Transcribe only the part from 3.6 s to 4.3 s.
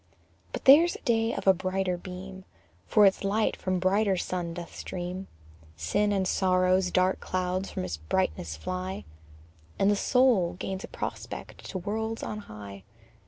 a brighter